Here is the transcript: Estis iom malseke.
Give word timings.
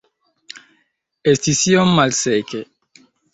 Estis 1.33 1.61
iom 1.75 1.93
malseke. 2.01 2.63